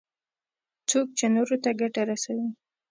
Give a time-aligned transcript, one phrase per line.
[0.89, 2.49] څوک چې نورو ته ګټه رسوي.